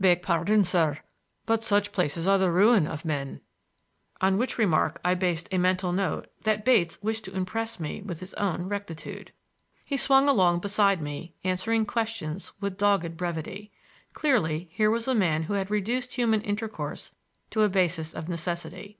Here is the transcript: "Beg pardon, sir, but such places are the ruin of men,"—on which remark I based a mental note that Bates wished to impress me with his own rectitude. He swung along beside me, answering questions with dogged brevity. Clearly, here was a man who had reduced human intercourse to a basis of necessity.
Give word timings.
"Beg 0.00 0.22
pardon, 0.22 0.64
sir, 0.64 1.00
but 1.44 1.62
such 1.62 1.92
places 1.92 2.26
are 2.26 2.38
the 2.38 2.50
ruin 2.50 2.86
of 2.86 3.04
men,"—on 3.04 4.38
which 4.38 4.56
remark 4.56 4.98
I 5.04 5.14
based 5.14 5.48
a 5.52 5.58
mental 5.58 5.92
note 5.92 6.28
that 6.44 6.64
Bates 6.64 6.98
wished 7.02 7.24
to 7.26 7.36
impress 7.36 7.78
me 7.78 8.00
with 8.00 8.20
his 8.20 8.32
own 8.40 8.70
rectitude. 8.70 9.32
He 9.84 9.98
swung 9.98 10.30
along 10.30 10.60
beside 10.60 11.02
me, 11.02 11.34
answering 11.44 11.84
questions 11.84 12.52
with 12.58 12.78
dogged 12.78 13.18
brevity. 13.18 13.70
Clearly, 14.14 14.66
here 14.72 14.90
was 14.90 15.06
a 15.06 15.14
man 15.14 15.42
who 15.42 15.52
had 15.52 15.70
reduced 15.70 16.14
human 16.14 16.40
intercourse 16.40 17.12
to 17.50 17.60
a 17.60 17.68
basis 17.68 18.14
of 18.14 18.30
necessity. 18.30 18.96